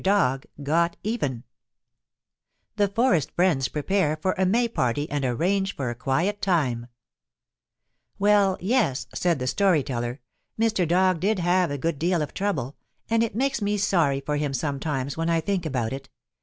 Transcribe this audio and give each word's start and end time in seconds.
DOG 0.03 0.47
GOT 0.63 0.97
EVEN 1.03 1.43
THE 2.75 2.87
FOREST 2.87 3.35
FRIENDS 3.35 3.67
PREPARE 3.67 4.17
FOR 4.19 4.33
A 4.35 4.47
MAY 4.47 4.67
PARTY 4.67 5.07
AND 5.11 5.23
ARRANGE 5.23 5.75
FOR 5.75 5.91
A 5.91 5.95
QUIET 5.95 6.41
TIME 6.41 6.87
Well, 8.17 8.57
yes, 8.59 9.05
said 9.13 9.37
the 9.37 9.45
Story 9.45 9.83
Teller, 9.83 10.19
Mr. 10.59 10.87
Dog 10.87 11.19
did 11.19 11.37
have 11.37 11.69
a 11.69 11.77
good 11.77 11.99
deal 11.99 12.23
of 12.23 12.33
trouble, 12.33 12.77
and 13.11 13.21
it 13.21 13.35
makes 13.35 13.61
me 13.61 13.77
sorry 13.77 14.21
for 14.21 14.37
him 14.37 14.55
sometimes 14.55 15.17
when 15.17 15.29
I 15.29 15.39
think 15.39 15.67
about 15.67 15.93
it. 15.93 16.09